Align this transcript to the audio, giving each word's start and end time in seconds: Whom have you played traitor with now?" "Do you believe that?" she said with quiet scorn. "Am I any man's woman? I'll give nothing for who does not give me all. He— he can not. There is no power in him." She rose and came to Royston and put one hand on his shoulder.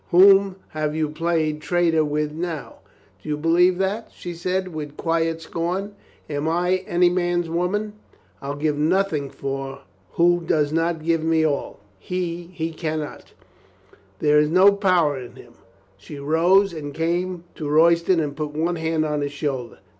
Whom 0.09 0.55
have 0.69 0.95
you 0.95 1.09
played 1.09 1.61
traitor 1.61 2.03
with 2.03 2.31
now?" 2.31 2.77
"Do 3.21 3.29
you 3.29 3.37
believe 3.37 3.77
that?" 3.77 4.09
she 4.11 4.33
said 4.33 4.69
with 4.69 4.97
quiet 4.97 5.43
scorn. 5.43 5.93
"Am 6.27 6.47
I 6.49 6.77
any 6.87 7.07
man's 7.11 7.51
woman? 7.51 7.93
I'll 8.41 8.55
give 8.55 8.79
nothing 8.79 9.29
for 9.29 9.81
who 10.13 10.41
does 10.43 10.73
not 10.73 11.03
give 11.03 11.23
me 11.23 11.45
all. 11.45 11.81
He— 11.99 12.49
he 12.53 12.71
can 12.73 12.97
not. 12.99 13.33
There 14.17 14.39
is 14.39 14.49
no 14.49 14.71
power 14.71 15.19
in 15.19 15.35
him." 15.35 15.53
She 15.97 16.17
rose 16.17 16.73
and 16.73 16.95
came 16.95 17.43
to 17.53 17.69
Royston 17.69 18.19
and 18.19 18.35
put 18.35 18.55
one 18.55 18.77
hand 18.77 19.05
on 19.05 19.21
his 19.21 19.33
shoulder. 19.33 19.77